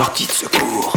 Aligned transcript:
Sortie 0.00 0.26
de 0.26 0.32
secours. 0.32 0.94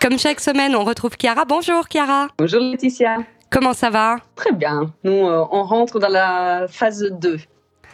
Comme 0.00 0.16
chaque 0.16 0.38
semaine, 0.38 0.76
on 0.76 0.84
retrouve 0.84 1.16
Chiara. 1.20 1.44
Bonjour 1.44 1.82
Chiara. 1.90 2.28
Bonjour 2.38 2.60
Laetitia. 2.60 3.16
Comment 3.50 3.72
ça 3.72 3.90
va? 3.90 4.18
Très 4.36 4.52
bien. 4.52 4.92
Nous, 5.02 5.26
euh, 5.26 5.44
on 5.50 5.64
rentre 5.64 5.98
dans 5.98 6.08
la 6.08 6.66
phase 6.68 7.02
2. 7.02 7.36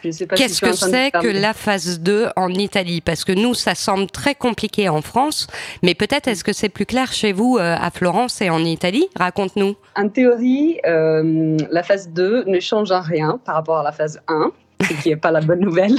Qu'est-ce 0.03 0.61
que 0.61 0.73
c'est 0.73 1.09
que 1.09 1.27
la 1.27 1.55
phase 1.55 1.99
2 1.99 2.27
en 2.35 2.49
Italie? 2.49 3.01
Parce 3.01 3.25
que 3.25 3.31
nous, 3.31 3.55
ça 3.55 3.73
semble 3.73 4.05
très 4.05 4.35
compliqué 4.35 4.87
en 4.87 5.01
France, 5.01 5.47
mais 5.81 5.95
peut-être 5.95 6.27
est-ce 6.27 6.43
que 6.43 6.53
c'est 6.53 6.69
plus 6.69 6.85
clair 6.85 7.11
chez 7.11 7.31
vous 7.31 7.57
euh, 7.57 7.75
à 7.75 7.89
Florence 7.89 8.39
et 8.43 8.51
en 8.51 8.63
Italie? 8.63 9.07
Raconte-nous. 9.15 9.75
En 9.95 10.09
théorie, 10.09 10.79
euh, 10.85 11.57
la 11.71 11.81
phase 11.81 12.07
2 12.09 12.43
ne 12.43 12.59
change 12.59 12.91
en 12.91 13.01
rien 13.01 13.39
par 13.43 13.55
rapport 13.55 13.79
à 13.79 13.83
la 13.83 13.91
phase 13.91 14.21
1, 14.27 14.51
ce 14.83 14.93
qui 15.01 15.09
n'est 15.09 15.15
pas 15.15 15.31
la 15.31 15.41
bonne 15.41 15.61
nouvelle, 15.61 15.97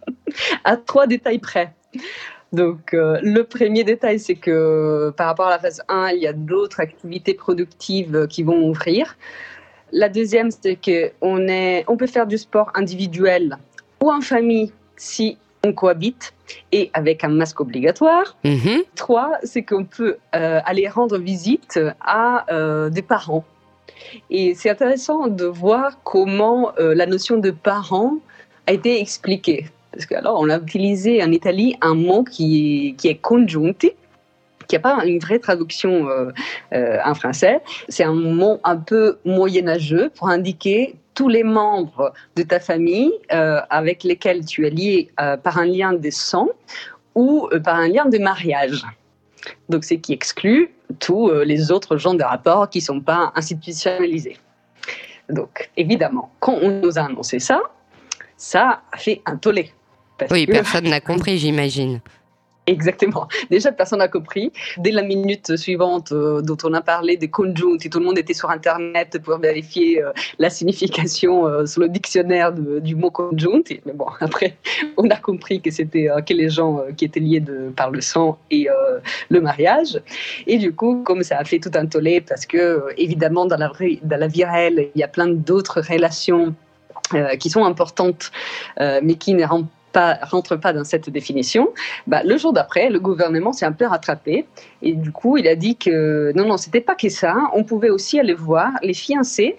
à 0.64 0.78
trois 0.78 1.06
détails 1.06 1.38
près. 1.38 1.74
Donc, 2.52 2.94
euh, 2.94 3.18
le 3.22 3.44
premier 3.44 3.84
détail, 3.84 4.18
c'est 4.18 4.34
que 4.34 5.12
par 5.16 5.26
rapport 5.28 5.46
à 5.46 5.50
la 5.50 5.58
phase 5.58 5.82
1, 5.88 6.10
il 6.10 6.22
y 6.22 6.26
a 6.26 6.32
d'autres 6.32 6.80
activités 6.80 7.34
productives 7.34 8.26
qui 8.28 8.42
vont 8.42 8.68
ouvrir. 8.68 9.16
La 9.92 10.08
deuxième, 10.08 10.50
c'est 10.50 10.76
qu'on 10.76 11.46
on 11.86 11.96
peut 11.96 12.06
faire 12.06 12.26
du 12.26 12.38
sport 12.38 12.70
individuel 12.74 13.56
ou 14.02 14.10
en 14.10 14.20
famille 14.20 14.72
si 14.96 15.38
on 15.64 15.72
cohabite 15.72 16.32
et 16.72 16.90
avec 16.92 17.22
un 17.22 17.28
masque 17.28 17.60
obligatoire. 17.60 18.36
Mhm. 18.44 18.82
Trois, 18.96 19.32
c'est 19.42 19.62
qu'on 19.62 19.84
peut 19.84 20.16
euh, 20.34 20.60
aller 20.64 20.88
rendre 20.88 21.18
visite 21.18 21.78
à 22.00 22.46
euh, 22.52 22.88
des 22.88 23.02
parents. 23.02 23.44
Et 24.30 24.54
c'est 24.54 24.70
intéressant 24.70 25.28
de 25.28 25.44
voir 25.44 26.02
comment 26.02 26.72
la 26.78 27.06
notion 27.06 27.36
de 27.36 27.50
parent 27.50 28.16
a 28.66 28.72
été 28.72 28.98
expliquée. 29.00 29.66
Parce 29.92 30.06
que 30.06 30.14
alors, 30.14 30.38
on 30.40 30.48
a 30.48 30.58
utilisé 30.58 31.22
en 31.22 31.32
Italie 31.32 31.76
un 31.80 31.94
mot 31.94 32.22
qui 32.24 32.88
est, 32.88 32.94
qui 32.94 33.16
qui 34.70 34.76
n'a 34.76 34.80
pas 34.80 35.04
une 35.04 35.18
vraie 35.18 35.40
traduction 35.40 36.08
euh, 36.08 36.30
euh, 36.72 36.98
en 37.04 37.14
français. 37.14 37.60
C'est 37.88 38.04
un 38.04 38.14
mot 38.14 38.60
un 38.62 38.76
peu 38.76 39.18
moyenâgeux 39.24 40.10
pour 40.14 40.28
indiquer 40.28 40.94
tous 41.14 41.28
les 41.28 41.42
membres 41.42 42.12
de 42.36 42.44
ta 42.44 42.60
famille 42.60 43.10
euh, 43.32 43.60
avec 43.68 44.04
lesquels 44.04 44.46
tu 44.46 44.66
es 44.66 44.70
lié 44.70 45.10
par 45.42 45.58
un 45.58 45.66
lien 45.66 45.92
de 45.92 46.10
sang 46.10 46.48
ou 47.16 47.48
par 47.64 47.74
un 47.74 47.88
lien 47.88 48.06
de 48.06 48.18
mariage. 48.18 48.84
Donc, 49.68 49.82
c'est 49.82 49.98
qui 49.98 50.12
exclut 50.12 50.70
tous 51.00 51.30
les 51.44 51.72
autres 51.72 51.96
genres 51.96 52.14
de 52.14 52.22
rapports 52.22 52.70
qui 52.70 52.78
ne 52.78 52.84
sont 52.84 53.00
pas 53.00 53.32
institutionnalisés. 53.34 54.36
Donc, 55.28 55.70
évidemment, 55.76 56.30
quand 56.38 56.56
on 56.62 56.80
nous 56.80 56.96
a 56.96 57.02
annoncé 57.02 57.40
ça, 57.40 57.60
ça 58.36 58.82
a 58.92 58.96
fait 58.96 59.20
un 59.26 59.36
tollé 59.36 59.72
oui, 60.30 60.46
personne 60.46 60.88
n'a 60.88 61.00
compris, 61.10 61.38
j'imagine. 61.38 62.00
Exactement. 62.70 63.26
Déjà, 63.50 63.72
personne 63.72 63.98
n'a 63.98 64.08
compris. 64.08 64.52
Dès 64.78 64.92
la 64.92 65.02
minute 65.02 65.56
suivante 65.56 66.12
euh, 66.12 66.40
dont 66.40 66.56
on 66.62 66.72
a 66.74 66.80
parlé 66.80 67.16
des 67.16 67.28
conjoints, 67.28 67.78
tout 67.78 67.98
le 67.98 68.04
monde 68.04 68.18
était 68.18 68.34
sur 68.34 68.48
Internet 68.50 69.18
pour 69.24 69.38
vérifier 69.38 70.02
euh, 70.02 70.12
la 70.38 70.50
signification 70.50 71.46
euh, 71.46 71.66
sur 71.66 71.80
le 71.80 71.88
dictionnaire 71.88 72.52
du 72.52 72.94
mot 72.94 73.10
conjoint. 73.10 73.62
Mais 73.86 73.92
bon, 73.92 74.06
après, 74.20 74.56
on 74.96 75.08
a 75.10 75.16
compris 75.16 75.60
que 75.60 75.70
c'était 75.72 76.08
que 76.24 76.32
les 76.32 76.48
gens 76.48 76.84
qui 76.96 77.06
étaient 77.06 77.18
liés 77.18 77.40
de, 77.40 77.70
par 77.74 77.90
le 77.90 78.00
sang 78.00 78.38
et 78.50 78.68
le 79.30 79.40
mariage. 79.40 80.00
Et 80.46 80.58
du 80.58 80.72
coup, 80.72 81.02
comme 81.04 81.22
ça 81.22 81.38
a 81.38 81.44
fait 81.44 81.58
tout 81.58 81.72
un 81.74 81.86
tollé, 81.86 82.20
parce 82.20 82.46
que 82.46 82.84
évidemment, 82.96 83.46
dans 83.46 83.56
la, 83.56 83.72
dans 84.02 84.20
la 84.20 84.26
vie 84.28 84.44
réelle, 84.44 84.90
il 84.94 85.00
y 85.00 85.02
a 85.02 85.08
plein 85.08 85.28
d'autres 85.28 85.80
relations 85.80 86.54
qui 87.38 87.50
sont 87.50 87.64
importantes, 87.64 88.30
mais 88.78 89.14
qui 89.14 89.34
ne 89.34 89.44
rendent 89.44 89.66
pas, 89.92 90.18
rentre 90.22 90.56
pas 90.56 90.72
dans 90.72 90.84
cette 90.84 91.10
définition, 91.10 91.68
bah, 92.06 92.22
le 92.24 92.36
jour 92.36 92.52
d'après, 92.52 92.90
le 92.90 93.00
gouvernement 93.00 93.52
s'est 93.52 93.66
un 93.66 93.72
peu 93.72 93.86
rattrapé 93.86 94.46
et 94.82 94.92
du 94.92 95.12
coup, 95.12 95.36
il 95.36 95.46
a 95.48 95.56
dit 95.56 95.76
que 95.76 96.32
non, 96.34 96.46
non, 96.46 96.56
c'était 96.56 96.80
pas 96.80 96.94
que 96.94 97.08
ça. 97.08 97.34
On 97.54 97.64
pouvait 97.64 97.90
aussi 97.90 98.18
aller 98.18 98.34
voir 98.34 98.72
les 98.82 98.94
fiancés 98.94 99.56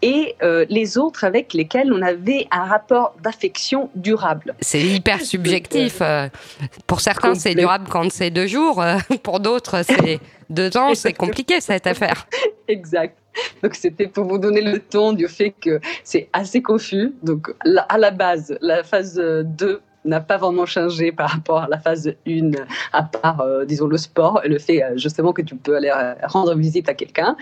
et 0.00 0.36
euh, 0.42 0.64
les 0.68 0.96
autres 0.96 1.24
avec 1.24 1.52
lesquels 1.52 1.92
on 1.92 2.02
avait 2.02 2.46
un 2.52 2.64
rapport 2.64 3.14
d'affection 3.22 3.90
durable. 3.96 4.54
C'est 4.60 4.80
hyper 4.80 5.20
subjectif. 5.20 6.00
Pour 6.86 7.00
certains, 7.00 7.34
c'est 7.34 7.54
durable 7.54 7.86
quand 7.90 8.10
c'est 8.10 8.30
deux 8.30 8.46
jours. 8.46 8.84
Pour 9.22 9.40
d'autres, 9.40 9.82
c'est 9.84 10.20
deux 10.50 10.76
ans. 10.76 10.94
C'est 10.94 11.14
compliqué 11.14 11.60
cette 11.60 11.86
affaire. 11.86 12.26
Exact. 12.68 13.16
Donc 13.62 13.74
c'était 13.74 14.06
pour 14.06 14.24
vous 14.24 14.38
donner 14.38 14.60
le 14.60 14.78
ton 14.78 15.12
du 15.12 15.26
fait 15.28 15.50
que 15.50 15.80
c'est 16.04 16.28
assez 16.32 16.62
confus. 16.62 17.14
Donc 17.22 17.52
à 17.88 17.98
la 17.98 18.10
base, 18.10 18.56
la 18.60 18.82
phase 18.82 19.14
2 19.16 19.80
n'a 20.04 20.20
pas 20.20 20.36
vraiment 20.36 20.66
changé 20.66 21.12
par 21.12 21.30
rapport 21.30 21.58
à 21.58 21.68
la 21.68 21.78
phase 21.78 22.14
1, 22.26 22.52
à 22.92 23.02
part, 23.02 23.40
euh, 23.40 23.64
disons, 23.64 23.86
le 23.86 23.96
sport 23.96 24.40
et 24.44 24.48
le 24.48 24.58
fait 24.58 24.82
euh, 24.82 24.96
justement 24.96 25.32
que 25.32 25.42
tu 25.42 25.54
peux 25.56 25.76
aller 25.76 25.90
euh, 25.94 26.14
rendre 26.24 26.54
visite 26.54 26.88
à 26.88 26.94
quelqu'un. 26.94 27.36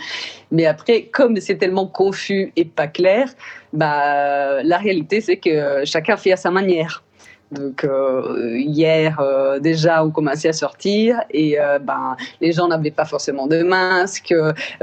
Mais 0.50 0.66
après, 0.66 1.04
comme 1.04 1.36
c'est 1.40 1.56
tellement 1.56 1.86
confus 1.86 2.52
et 2.56 2.64
pas 2.64 2.88
clair, 2.88 3.28
bah, 3.72 4.62
la 4.62 4.78
réalité, 4.78 5.20
c'est 5.20 5.36
que 5.36 5.84
chacun 5.84 6.16
fait 6.16 6.32
à 6.32 6.36
sa 6.36 6.50
manière. 6.50 7.02
Donc 7.52 7.84
euh, 7.84 8.56
hier 8.58 9.20
euh, 9.20 9.60
déjà 9.60 10.04
on 10.04 10.10
commençait 10.10 10.48
à 10.48 10.52
sortir 10.52 11.20
et 11.30 11.60
euh, 11.60 11.78
ben 11.78 12.16
les 12.40 12.50
gens 12.50 12.66
n'avaient 12.66 12.90
pas 12.90 13.04
forcément 13.04 13.46
de 13.46 13.62
masque, 13.62 14.34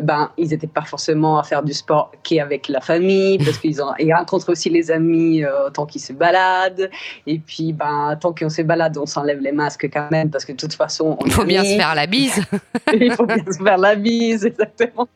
ben 0.02 0.32
ils 0.38 0.50
n'étaient 0.50 0.68
pas 0.68 0.84
forcément 0.84 1.38
à 1.38 1.44
faire 1.44 1.62
du 1.62 1.74
sport 1.74 2.14
qu'avec 2.24 2.70
la 2.70 2.80
famille 2.80 3.38
parce 3.38 3.58
qu'ils 3.58 3.82
ils 4.00 4.14
rencontrent 4.14 4.50
aussi 4.50 4.70
les 4.70 4.92
amis 4.92 5.44
tant 5.74 5.86
qu'ils 5.86 6.02
se 6.02 6.14
baladent 6.14 6.90
et 7.28 7.40
puis 7.40 7.74
ben 7.74 8.18
tant 8.20 8.34
qu'on 8.34 8.50
se 8.50 8.62
balade 8.62 8.98
on 8.98 9.06
s'enlève 9.06 9.42
les 9.42 9.52
masques 9.52 9.90
quand 9.92 10.10
même 10.10 10.30
parce 10.30 10.46
que 10.46 10.54
de 10.54 10.58
toute 10.58 10.74
façon 10.74 11.18
il 11.26 11.34
faut 11.34 11.44
bien 11.44 11.66
se 11.66 11.76
faire 11.76 11.94
la 11.96 12.08
bise. 12.08 12.42
il 12.94 13.12
faut 13.12 13.26
bien 13.26 13.44
se 13.46 13.62
faire 13.62 13.78
la 13.78 13.96
bise 13.96 14.46
exactement. 14.46 15.10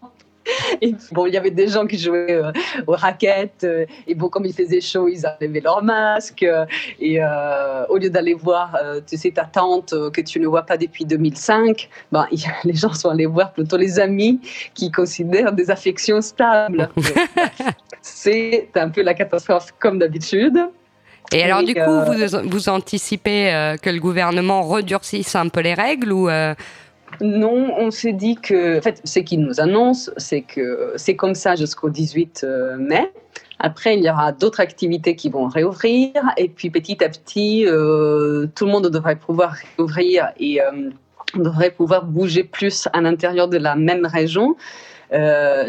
Et 0.82 0.94
bon, 1.12 1.26
il 1.26 1.34
y 1.34 1.38
avait 1.38 1.52
des 1.52 1.68
gens 1.68 1.86
qui 1.86 1.98
jouaient 1.98 2.34
euh, 2.34 2.52
aux 2.86 2.94
raquettes. 2.94 3.64
Euh, 3.64 3.86
et 4.06 4.16
bon, 4.16 4.30
comme 4.30 4.46
il 4.46 4.54
faisait 4.54 4.82
chaud, 4.82 5.08
ils 5.08 5.26
enlevaient 5.26 5.60
leur 5.60 5.84
masque. 5.84 6.44
Euh, 6.44 6.66
et 7.00 7.20
au 7.90 7.98
lieu 7.98 8.10
d'aller 8.10 8.34
voir, 8.34 8.78
tu 9.08 9.18
sais, 9.18 9.32
ta 9.32 9.46
tante 9.46 9.94
que 10.12 10.22
tu 10.22 10.40
ne 10.40 10.48
vois 10.48 10.64
pas 10.64 10.78
depuis 10.78 11.06
2005, 11.06 11.90
ben, 12.12 12.28
les 12.64 12.74
gens 12.74 12.94
sont 12.94 13.10
allés 13.10 13.26
voir 13.26 13.54
plutôt 13.54 13.78
les 13.78 14.00
amis 14.00 14.40
qui 14.74 14.92
considèrent 14.92 15.54
des 15.54 15.70
affections 15.70 16.22
stables. 16.22 16.90
C'est 18.02 18.70
un 18.76 18.90
peu 18.90 19.02
la 19.02 19.14
catastrophe 19.14 19.74
comme 19.80 20.00
d'habitude. 20.00 20.58
Et 21.34 21.44
alors, 21.44 21.62
du 21.62 21.74
coup, 21.74 21.82
vous, 21.82 22.50
vous 22.50 22.70
anticipez 22.70 23.76
que 23.82 23.90
le 23.90 24.00
gouvernement 24.00 24.62
redurcisse 24.62 25.36
un 25.36 25.50
peu 25.50 25.60
les 25.60 25.74
règles 25.74 26.14
ou 26.14 26.30
non, 27.22 27.74
on 27.78 27.92
s'est 27.92 28.14
dit 28.14 28.36
que, 28.36 28.78
en 28.78 28.82
fait, 28.82 29.02
ce 29.04 29.20
qu'il 29.20 29.42
nous 29.42 29.60
annonce, 29.60 30.12
c'est 30.18 30.42
que 30.42 30.94
c'est 30.98 31.16
comme 31.16 31.36
ça 31.36 31.56
jusqu'au 31.56 31.90
18 31.90 32.42
euh, 32.44 32.78
mai. 32.78 33.12
Après, 33.60 33.98
il 33.98 34.04
y 34.04 34.10
aura 34.10 34.32
d'autres 34.32 34.60
activités 34.60 35.16
qui 35.16 35.30
vont 35.30 35.48
réouvrir. 35.48 36.12
Et 36.38 36.48
puis, 36.48 36.70
petit 36.70 37.04
à 37.04 37.10
petit, 37.10 37.66
euh, 37.66 38.48
tout 38.56 38.66
le 38.66 38.72
monde 38.72 38.88
devrait 38.88 39.16
pouvoir 39.16 39.56
réouvrir 39.78 40.32
et 40.40 40.62
euh, 40.62 40.90
devrait 41.36 41.72
pouvoir 41.72 42.06
bouger 42.06 42.44
plus 42.44 42.88
à 42.94 43.02
l'intérieur 43.02 43.48
de 43.48 43.58
la 43.58 43.76
même 43.76 44.06
région 44.06 44.56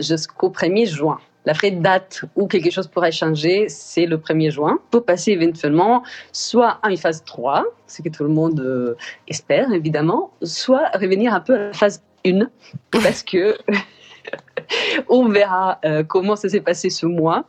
jusqu'au 0.01 0.51
1er 0.51 0.87
juin. 0.87 1.21
La 1.49 1.55
vraie 1.55 1.71
date 1.71 2.27
où 2.37 2.47
quelque 2.47 2.71
chose 2.71 2.89
pourrait 2.89 3.11
changer, 3.11 3.71
c'est 3.71 4.05
le 4.05 4.19
1er 4.19 4.51
juin, 4.51 4.79
pour 4.91 5.07
passer 5.07 5.31
éventuellement 5.31 6.03
soit 6.31 6.79
à 6.83 6.91
une 6.91 6.99
phase 6.99 7.25
3, 7.25 7.65
ce 7.87 8.03
que 8.03 8.11
tout 8.11 8.23
le 8.25 8.29
monde 8.29 8.61
euh, 8.61 8.97
espère 9.29 9.73
évidemment, 9.73 10.31
soit 10.43 10.91
revenir 10.93 11.33
un 11.33 11.41
peu 11.41 11.55
à 11.55 11.59
la 11.69 11.73
phase 11.73 12.03
1, 12.27 12.51
parce 12.91 13.23
que 13.23 13.57
on 15.09 15.31
verra 15.31 15.79
euh, 15.87 16.05
comment 16.05 16.37
ça 16.37 16.51
s'est 16.51 16.61
passé 16.61 16.91
ce 16.91 17.07
mois. 17.07 17.47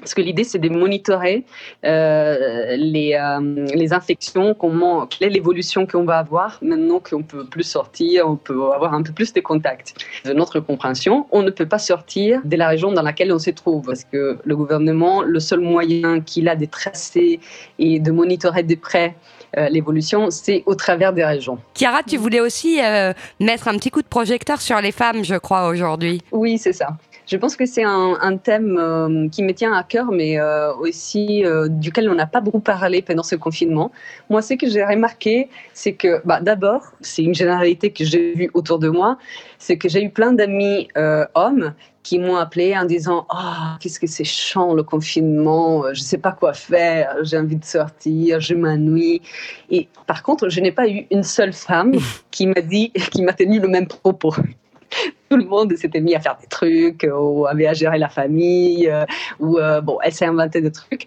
Parce 0.00 0.14
que 0.14 0.22
l'idée, 0.22 0.44
c'est 0.44 0.58
de 0.58 0.68
monitorer 0.68 1.44
euh, 1.84 2.76
les, 2.76 3.14
euh, 3.14 3.66
les, 3.74 3.92
infections, 3.92 4.54
comment, 4.54 5.06
quelle 5.06 5.28
est 5.28 5.32
l'évolution 5.32 5.86
qu'on 5.86 6.04
va 6.04 6.18
avoir 6.18 6.58
maintenant 6.62 7.00
qu'on 7.00 7.22
peut 7.22 7.44
plus 7.44 7.64
sortir, 7.64 8.28
on 8.28 8.36
peut 8.36 8.72
avoir 8.72 8.94
un 8.94 9.02
peu 9.02 9.12
plus 9.12 9.32
de 9.32 9.40
contacts. 9.40 9.94
De 10.24 10.32
notre 10.32 10.60
compréhension, 10.60 11.26
on 11.30 11.42
ne 11.42 11.50
peut 11.50 11.66
pas 11.66 11.78
sortir 11.78 12.40
de 12.44 12.56
la 12.56 12.68
région 12.68 12.92
dans 12.92 13.02
laquelle 13.02 13.32
on 13.32 13.38
se 13.38 13.50
trouve, 13.50 13.86
parce 13.86 14.04
que 14.04 14.38
le 14.42 14.56
gouvernement, 14.56 15.22
le 15.22 15.40
seul 15.40 15.60
moyen 15.60 16.20
qu'il 16.20 16.48
a 16.48 16.56
de 16.56 16.66
tracer 16.66 17.40
et 17.78 18.00
de 18.00 18.10
monitorer 18.10 18.62
de 18.62 18.74
près 18.74 19.14
euh, 19.56 19.68
l'évolution, 19.68 20.30
c'est 20.30 20.62
au 20.66 20.74
travers 20.74 21.12
des 21.12 21.24
régions. 21.24 21.58
Chiara, 21.74 22.02
tu 22.02 22.16
voulais 22.16 22.40
aussi 22.40 22.78
mettre 23.40 23.68
un 23.68 23.76
petit 23.76 23.90
coup 23.90 24.02
de 24.02 24.08
projecteur 24.08 24.60
sur 24.60 24.80
les 24.80 24.92
femmes, 24.92 25.24
je 25.24 25.36
crois, 25.36 25.68
aujourd'hui. 25.68 26.22
Oui, 26.32 26.58
c'est 26.58 26.72
ça 26.72 26.96
Je 27.30 27.36
pense 27.36 27.54
que 27.54 27.64
c'est 27.64 27.84
un, 27.84 28.36
thème 28.38 28.76
euh, 28.76 29.28
qui 29.28 29.44
me 29.44 29.52
tient 29.52 29.72
à 29.72 29.84
cœur, 29.84 30.10
mais 30.10 30.40
euh, 30.40 30.74
aussi 30.74 31.44
euh, 31.44 31.68
duquel 31.68 32.10
on 32.10 32.16
n'a 32.16 32.26
pas 32.26 32.40
beaucoup 32.40 32.58
parlé 32.58 33.02
pendant 33.02 33.22
ce 33.22 33.36
confinement. 33.36 33.92
Moi, 34.30 34.42
ce 34.42 34.54
que 34.54 34.68
j'ai 34.68 34.84
remarqué, 34.84 35.48
c'est 35.72 35.92
que 35.92 36.20
bah, 36.26 36.40
d'abord, 36.40 36.82
c'est 37.02 37.22
une 37.22 37.34
généralité 37.34 37.92
que 37.92 38.04
j'ai 38.04 38.34
vue 38.34 38.50
autour 38.52 38.80
de 38.80 38.88
moi, 38.88 39.16
c'est 39.60 39.78
que 39.78 39.88
j'ai 39.88 40.02
eu 40.02 40.10
plein 40.10 40.32
d'amis 40.32 40.88
hommes 41.36 41.72
qui 42.02 42.18
m'ont 42.18 42.34
appelé 42.34 42.76
en 42.76 42.84
disant 42.84 43.28
oh, 43.32 43.76
qu'est-ce 43.78 44.00
que 44.00 44.08
c'est 44.08 44.24
chiant 44.24 44.74
le 44.74 44.82
confinement, 44.82 45.84
je 45.94 46.00
ne 46.00 46.04
sais 46.04 46.18
pas 46.18 46.32
quoi 46.32 46.52
faire, 46.52 47.14
j'ai 47.22 47.38
envie 47.38 47.56
de 47.56 47.64
sortir, 47.64 48.40
je 48.40 48.54
m'ennuie. 48.54 49.22
Et 49.70 49.88
par 50.08 50.24
contre, 50.24 50.48
je 50.48 50.60
n'ai 50.60 50.72
pas 50.72 50.88
eu 50.88 51.06
une 51.12 51.22
seule 51.22 51.52
femme 51.52 51.92
qui 52.32 52.48
m'a 52.48 52.60
dit, 52.60 52.90
qui 53.12 53.22
m'a 53.22 53.34
tenu 53.34 53.60
le 53.60 53.68
même 53.68 53.86
propos 53.86 54.34
tout 55.30 55.36
le 55.36 55.44
monde 55.44 55.76
s'était 55.76 56.00
mis 56.00 56.16
à 56.16 56.20
faire 56.20 56.36
des 56.40 56.48
trucs, 56.48 57.04
euh, 57.04 57.16
ou 57.16 57.46
avait 57.46 57.68
à 57.68 57.72
gérer 57.72 57.98
la 57.98 58.08
famille, 58.08 58.88
euh, 58.88 59.04
ou 59.38 59.58
euh, 59.58 59.80
bon, 59.80 59.98
elle 60.02 60.12
s'est 60.12 60.26
inventé 60.26 60.60
des 60.60 60.72
trucs. 60.72 61.06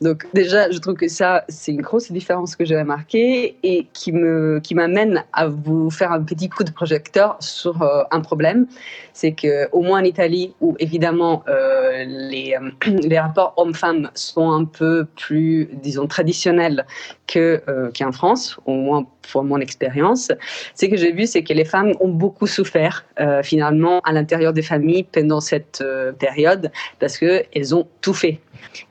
Donc 0.00 0.26
déjà, 0.34 0.68
je 0.72 0.78
trouve 0.78 0.94
que 0.94 1.06
ça, 1.06 1.44
c'est 1.48 1.70
une 1.70 1.80
grosse 1.80 2.10
différence 2.10 2.56
que 2.56 2.64
j'ai 2.64 2.76
remarquée 2.76 3.56
et 3.62 3.86
qui 3.92 4.10
me, 4.10 4.58
qui 4.58 4.74
m'amène 4.74 5.22
à 5.32 5.46
vous 5.46 5.88
faire 5.88 6.10
un 6.10 6.20
petit 6.20 6.48
coup 6.48 6.64
de 6.64 6.72
projecteur 6.72 7.36
sur 7.38 7.76
un 8.10 8.20
problème, 8.20 8.66
c'est 9.12 9.32
que 9.32 9.68
au 9.70 9.82
moins 9.82 10.00
en 10.00 10.04
Italie, 10.04 10.54
où 10.60 10.74
évidemment 10.80 11.44
les, 11.46 12.56
les 12.86 13.18
rapports 13.18 13.54
hommes-femmes 13.56 14.10
sont 14.14 14.50
un 14.50 14.64
peu 14.64 15.06
plus, 15.16 15.68
disons, 15.74 16.06
traditionnels 16.06 16.86
que 17.26 17.62
qu'en 17.96 18.12
France, 18.12 18.58
au 18.66 18.72
moins 18.72 19.06
pour 19.30 19.44
mon 19.44 19.58
expérience, 19.58 20.32
ce 20.74 20.86
que 20.86 20.96
j'ai 20.96 21.12
vu, 21.12 21.26
c'est 21.26 21.44
que 21.44 21.52
les 21.52 21.64
femmes 21.64 21.92
ont 22.00 22.08
beaucoup 22.08 22.46
souffert 22.46 23.04
finalement 23.42 23.59
à 23.62 24.12
l'intérieur 24.12 24.52
des 24.52 24.62
familles 24.62 25.04
pendant 25.04 25.40
cette 25.40 25.80
euh, 25.80 26.12
période 26.12 26.70
parce 26.98 27.18
qu'elles 27.18 27.74
ont 27.74 27.86
tout 28.00 28.14
fait. 28.14 28.40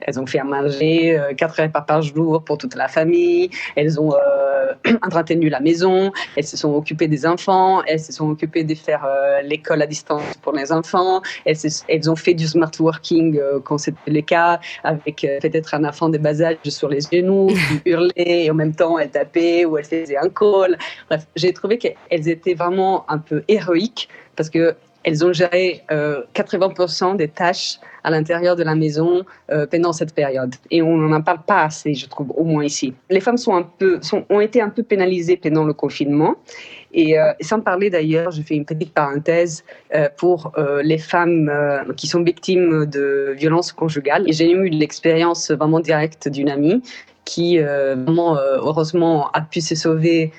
Elles 0.00 0.18
ont 0.18 0.26
fait 0.26 0.38
à 0.38 0.44
manger 0.44 1.18
euh, 1.18 1.34
quatre 1.34 1.62
repas 1.62 1.80
par 1.80 2.02
jour 2.02 2.42
pour 2.44 2.58
toute 2.58 2.74
la 2.74 2.88
famille. 2.88 3.50
Elles 3.76 4.00
ont 4.00 4.14
euh, 4.14 4.49
entretenu 5.02 5.48
la 5.48 5.60
maison. 5.60 6.12
Elles 6.36 6.46
se 6.46 6.56
sont 6.56 6.74
occupées 6.74 7.08
des 7.08 7.26
enfants. 7.26 7.82
Elles 7.84 8.00
se 8.00 8.12
sont 8.12 8.30
occupées 8.30 8.64
de 8.64 8.74
faire 8.74 9.06
l'école 9.44 9.82
à 9.82 9.86
distance 9.86 10.22
pour 10.42 10.52
les 10.52 10.72
enfants. 10.72 11.22
Elles, 11.44 11.56
elles 11.88 12.10
ont 12.10 12.16
fait 12.16 12.34
du 12.34 12.46
smart 12.46 12.70
working 12.78 13.40
quand 13.64 13.78
c'était 13.78 14.10
le 14.10 14.20
cas, 14.20 14.60
avec 14.84 15.26
peut-être 15.40 15.74
un 15.74 15.84
enfant 15.84 16.08
de 16.08 16.18
bas 16.18 16.40
âge 16.42 16.56
sur 16.64 16.88
les 16.88 17.00
genoux 17.00 17.48
qui 17.84 17.90
hurlait 17.90 18.44
et 18.44 18.50
en 18.50 18.54
même 18.54 18.74
temps 18.74 18.98
elle 18.98 19.10
tapait 19.10 19.64
ou 19.64 19.76
elle 19.78 19.84
faisait 19.84 20.16
un 20.16 20.28
call. 20.28 20.78
Bref, 21.08 21.26
j'ai 21.36 21.52
trouvé 21.52 21.78
qu'elles 21.78 22.28
étaient 22.28 22.54
vraiment 22.54 23.04
un 23.10 23.18
peu 23.18 23.42
héroïques 23.48 24.08
parce 24.36 24.50
qu'elles 25.02 25.24
ont 25.24 25.32
géré 25.32 25.82
80% 25.90 27.12
euh, 27.12 27.14
des 27.16 27.28
tâches 27.28 27.78
à 28.02 28.10
l'intérieur 28.10 28.56
de 28.56 28.62
la 28.62 28.74
maison 28.74 29.24
euh, 29.50 29.66
pendant 29.66 29.92
cette 29.92 30.14
période. 30.14 30.54
Et 30.70 30.80
on 30.80 30.96
n'en 30.96 31.20
parle 31.20 31.42
pas 31.46 31.64
assez, 31.64 31.94
je 31.94 32.06
trouve, 32.06 32.32
au 32.34 32.44
moins 32.44 32.64
ici. 32.64 32.94
Les 33.10 33.20
femmes 33.20 33.36
sont 33.36 33.54
un 33.54 33.62
peu, 33.62 34.00
ont 34.30 34.40
été 34.40 34.62
un 34.62 34.70
peu 34.70 34.82
pénalisées 34.82 35.36
pendant 35.36 35.64
le 35.64 35.74
confinement. 35.74 36.36
Et 36.92 37.18
euh, 37.18 37.32
sans 37.40 37.60
parler 37.60 37.90
d'ailleurs, 37.90 38.30
je 38.30 38.42
fais 38.42 38.54
une 38.54 38.64
petite 38.64 38.92
parenthèse 38.92 39.64
pour 40.16 40.52
les 40.82 40.98
femmes 40.98 41.50
qui 41.96 42.06
sont 42.06 42.22
victimes 42.22 42.86
de 42.86 43.34
violences 43.36 43.72
conjugales. 43.72 44.24
J'ai 44.28 44.50
eu 44.50 44.68
l'expérience 44.68 45.50
vraiment 45.50 45.80
directe 45.80 46.28
d'une 46.28 46.48
amie 46.48 46.82
qui, 47.30 47.58
vraiment, 47.58 48.36
heureusement, 48.36 49.30
a 49.32 49.40
pu 49.40 49.60
se 49.60 49.74
sauver 49.74 50.32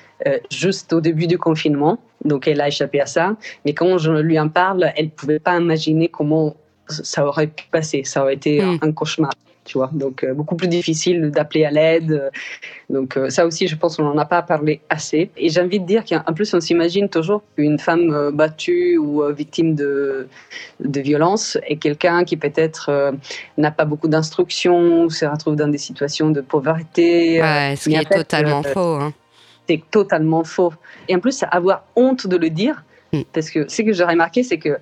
juste 0.50 0.92
au 0.92 1.00
début 1.00 1.26
du 1.26 1.38
confinement 1.38 1.98
donc 2.24 2.46
elle 2.46 2.60
a 2.60 2.68
échappé 2.68 3.00
à 3.00 3.06
ça. 3.06 3.36
Mais 3.64 3.74
quand 3.74 3.98
je 3.98 4.12
lui 4.12 4.38
en 4.38 4.48
parle, 4.48 4.92
elle 4.96 5.06
ne 5.06 5.10
pouvait 5.10 5.38
pas 5.38 5.58
imaginer 5.58 6.08
comment 6.08 6.54
ça 6.88 7.26
aurait 7.26 7.46
pu 7.46 7.64
passer. 7.70 8.02
Ça 8.04 8.22
aurait 8.22 8.34
été 8.34 8.62
hmm. 8.62 8.78
un 8.82 8.92
cauchemar. 8.92 9.32
Tu 9.64 9.78
vois, 9.78 9.90
donc 9.92 10.24
euh, 10.24 10.34
beaucoup 10.34 10.56
plus 10.56 10.66
difficile 10.66 11.30
d'appeler 11.30 11.64
à 11.64 11.70
l'aide. 11.70 12.30
Donc 12.90 13.16
euh, 13.16 13.30
ça 13.30 13.46
aussi, 13.46 13.68
je 13.68 13.76
pense 13.76 13.96
qu'on 13.96 14.02
n'en 14.02 14.18
a 14.18 14.24
pas 14.24 14.42
parlé 14.42 14.80
assez. 14.90 15.30
Et 15.36 15.50
j'ai 15.50 15.60
envie 15.60 15.78
de 15.78 15.86
dire 15.86 16.04
qu'en 16.04 16.32
plus, 16.32 16.52
on 16.52 16.60
s'imagine 16.60 17.08
toujours 17.08 17.42
qu'une 17.54 17.78
femme 17.78 18.12
euh, 18.12 18.30
battue 18.32 18.98
ou 18.98 19.22
victime 19.32 19.76
de, 19.76 20.26
de 20.80 21.00
violence 21.00 21.56
est 21.66 21.76
quelqu'un 21.76 22.24
qui 22.24 22.36
peut-être 22.36 23.14
n'a 23.56 23.70
pas 23.70 23.84
beaucoup 23.84 24.08
d'instruction, 24.08 25.08
se 25.08 25.24
retrouve 25.26 25.54
dans 25.54 25.68
des 25.68 25.78
situations 25.78 26.30
de 26.30 26.40
pauvreté. 26.40 27.40
Ouais, 27.40 27.74
ce 27.76 27.88
qui 27.88 27.94
est 27.94 28.04
totalement 28.04 28.62
faux. 28.62 28.96
Hein 28.96 29.12
c'est 29.68 29.82
totalement 29.90 30.44
faux. 30.44 30.72
Et 31.08 31.16
en 31.16 31.20
plus, 31.20 31.44
avoir 31.50 31.84
honte 31.96 32.26
de 32.26 32.36
le 32.36 32.50
dire, 32.50 32.84
mm. 33.12 33.22
parce 33.32 33.50
que 33.50 33.68
ce 33.68 33.82
que 33.82 33.92
j'ai 33.92 34.04
remarqué, 34.04 34.42
c'est 34.42 34.58
que 34.58 34.78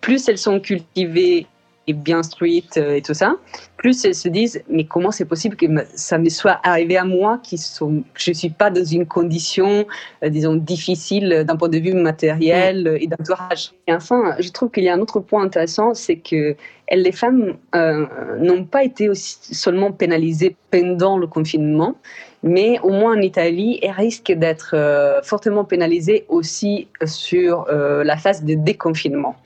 plus 0.00 0.28
elles 0.28 0.38
sont 0.38 0.60
cultivées 0.60 1.46
et 1.86 1.92
bien 1.92 2.18
instruites 2.18 2.78
et 2.78 3.02
tout 3.02 3.14
ça, 3.14 3.36
plus 3.84 4.02
elles 4.06 4.14
se 4.14 4.30
disent 4.30 4.62
mais 4.70 4.84
comment 4.84 5.10
c'est 5.10 5.26
possible 5.26 5.56
que 5.56 5.66
ça 5.94 6.16
me 6.16 6.30
soit 6.30 6.58
arrivé 6.62 6.96
à 6.96 7.04
moi 7.04 7.38
qui 7.42 7.58
sont 7.58 8.02
je 8.14 8.32
suis 8.32 8.48
pas 8.48 8.70
dans 8.70 8.82
une 8.82 9.04
condition 9.04 9.84
euh, 10.22 10.30
disons 10.30 10.54
difficile 10.54 11.44
d'un 11.46 11.56
point 11.56 11.68
de 11.68 11.76
vue 11.76 11.92
matériel 11.92 12.84
mm. 12.84 13.02
et 13.02 13.06
d'entourage. 13.06 13.72
Et 13.86 13.92
enfin, 13.92 14.36
je 14.40 14.50
trouve 14.50 14.70
qu'il 14.70 14.84
y 14.84 14.88
a 14.88 14.94
un 14.94 15.00
autre 15.00 15.20
point 15.20 15.42
intéressant, 15.42 15.92
c'est 15.92 16.16
que 16.16 16.56
les 16.92 17.12
femmes 17.12 17.56
euh, 17.74 18.06
n'ont 18.38 18.64
pas 18.64 18.84
été 18.84 19.08
aussi 19.08 19.54
seulement 19.54 19.92
pénalisées 19.92 20.56
pendant 20.70 21.18
le 21.18 21.26
confinement, 21.26 21.94
mais 22.42 22.78
au 22.82 22.90
moins 22.90 23.16
en 23.16 23.20
Italie, 23.20 23.78
elles 23.82 23.92
risquent 23.92 24.32
d'être 24.32 24.72
euh, 24.74 25.22
fortement 25.22 25.64
pénalisées 25.64 26.26
aussi 26.28 26.88
sur 27.06 27.66
euh, 27.68 28.04
la 28.04 28.16
phase 28.16 28.44
de 28.44 28.54
déconfinement. 28.54 29.36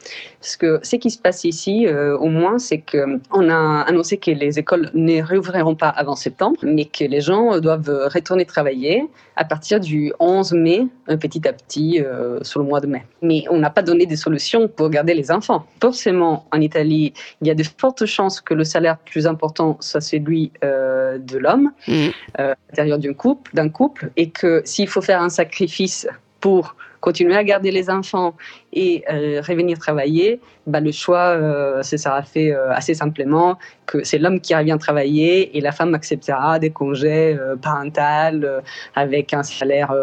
Parce 0.41 0.57
que 0.57 0.81
ce 0.83 0.97
qui 0.97 1.11
se 1.11 1.19
passe 1.19 1.45
ici, 1.45 1.87
au 1.89 2.27
moins, 2.27 2.59
c'est 2.59 2.79
qu'on 2.79 3.49
a 3.51 3.83
annoncé 3.83 4.19
que 4.19 4.28
les 4.35 4.59
écoles 4.59 4.91
ne 4.95 5.23
réouvriront 5.23 5.75
pas 5.75 5.89
avant 5.89 6.15
septembre, 6.15 6.59
mais 6.63 6.85
que 6.85 7.05
les 7.05 7.21
gens 7.21 7.59
doivent 7.61 8.09
retourner 8.13 8.45
travailler 8.45 9.05
à 9.37 9.45
partir 9.45 9.81
du 9.81 10.13
11 10.19 10.53
mai, 10.53 10.87
petit 11.21 11.47
à 11.47 11.53
petit, 11.53 12.03
sur 12.43 12.61
le 12.61 12.67
mois 12.67 12.81
de 12.81 12.87
mai. 12.87 13.05
Mais 13.23 13.45
on 13.51 13.59
n'a 13.59 13.71
pas 13.71 13.83
donné 13.83 14.07
des 14.07 14.17
solutions 14.17 14.69
pour 14.69 14.91
garder 14.91 15.15
les 15.15 15.31
enfants. 15.31 15.67
Forcément, 15.81 16.47
en 16.53 16.61
Italie, 16.61 17.13
il 17.41 17.49
y 17.49 17.51
a 17.51 17.55
de 17.55 17.63
fortes 17.63 18.07
chances 18.07 18.41
que 18.41 18.55
le 18.55 18.65
salaire 18.65 18.99
plus 18.99 19.27
important 19.27 19.77
soit 19.81 20.01
celui 20.01 20.53
euh, 20.65 21.19
de 21.19 21.39
l'homme 21.39 21.71
mmh. 21.87 21.93
euh, 21.93 22.53
à 22.53 22.55
l'intérieur 22.71 22.99
d'un 22.99 23.15
couple, 23.15 23.51
d'un 23.55 23.69
couple, 23.69 24.11
et 24.17 24.31
que 24.31 24.63
s'il 24.65 24.89
faut 24.89 25.03
faire 25.03 25.23
un 25.23 25.29
sacrifice 25.29 26.09
pour 26.41 26.77
continuer 27.01 27.37
à 27.37 27.45
garder 27.45 27.71
les 27.71 27.91
enfants 27.91 28.35
et 28.73 29.05
euh, 29.11 29.41
revenir 29.47 29.79
travailler, 29.79 30.41
bah, 30.69 30.81
le 30.81 30.93
choix 30.93 31.31
euh, 31.31 31.83
se 31.83 31.97
sera 31.97 32.23
fait 32.23 32.53
euh, 32.53 32.71
assez 32.73 32.93
simplement 32.93 33.57
que 33.87 34.05
c'est 34.05 34.19
l'homme 34.19 34.39
qui 34.39 34.55
revient 34.55 34.77
travailler 34.79 35.57
et 35.57 35.63
la 35.63 35.73
femme 35.73 35.95
acceptera 35.95 36.59
des 36.59 36.71
congés 36.71 37.37
euh, 37.41 37.57
parentaux 37.57 38.47
avec 38.95 39.33
un 39.33 39.43
salaire 39.43 39.95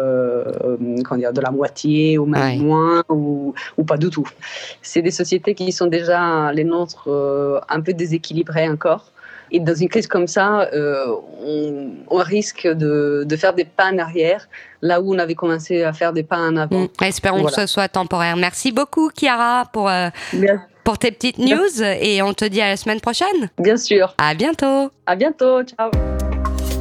dire, 0.80 1.32
de 1.32 1.40
la 1.40 1.50
moitié 1.52 2.18
ou 2.18 2.26
même 2.26 2.62
moins 2.62 3.04
ou, 3.08 3.54
ou, 3.78 3.84
pas 3.84 3.96
du 3.96 4.10
tout. 4.10 4.28
C'est 4.82 5.02
des 5.02 5.12
sociétés 5.12 5.54
qui 5.54 5.70
sont 5.70 5.86
déjà 5.86 6.50
les 6.52 6.64
nôtres 6.64 7.08
un 7.68 7.80
peu 7.80 7.92
déséquilibrées 7.92 8.68
encore. 8.68 9.12
Et 9.50 9.60
dans 9.60 9.74
une 9.74 9.88
crise 9.88 10.06
comme 10.06 10.26
ça, 10.26 10.68
euh, 10.72 11.06
on, 12.08 12.16
risque 12.18 12.66
de, 12.66 13.24
de, 13.26 13.36
faire 13.36 13.54
des 13.54 13.64
pas 13.64 13.90
en 13.92 13.98
arrière, 13.98 14.48
là 14.82 15.00
où 15.00 15.14
on 15.14 15.18
avait 15.18 15.34
commencé 15.34 15.82
à 15.82 15.92
faire 15.92 16.12
des 16.12 16.22
pas 16.22 16.38
en 16.38 16.56
avant. 16.56 16.80
Mm. 16.80 17.04
Espérons 17.04 17.44
que 17.44 17.52
ce 17.52 17.66
soit 17.66 17.88
temporaire. 17.88 18.36
Merci 18.36 18.72
beaucoup, 18.72 19.10
Chiara, 19.10 19.66
pour, 19.72 19.88
euh, 19.88 20.08
pour 20.84 20.98
tes 20.98 21.12
petites 21.12 21.38
news. 21.38 21.82
Et 21.82 22.22
on 22.22 22.32
te 22.32 22.44
dit 22.44 22.60
à 22.60 22.68
la 22.68 22.76
semaine 22.76 23.00
prochaine. 23.00 23.50
Bien 23.58 23.76
sûr. 23.76 24.14
À 24.18 24.34
bientôt. 24.34 24.90
À 25.06 25.14
bientôt. 25.14 25.62
Ciao. 25.62 25.90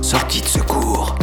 Sortie 0.02 0.42
de 0.42 0.48
secours. 0.48 1.16